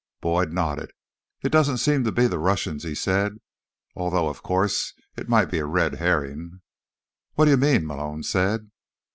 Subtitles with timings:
[0.19, 0.93] Boyd nodded.
[1.43, 3.33] "It doesn't seem to be the Russians," he said.
[3.95, 6.61] "Although, of course, it might be a Red herring."
[7.35, 8.71] "What do you mean?" Malone said.